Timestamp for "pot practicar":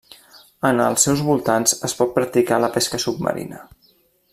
2.01-2.61